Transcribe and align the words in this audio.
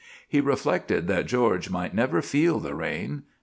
He 0.27 0.41
reflected 0.41 1.07
that 1.09 1.27
George 1.27 1.69
might 1.69 1.93
never 1.93 2.23
feel 2.23 2.59
the 2.59 2.73
rain. 2.73 3.21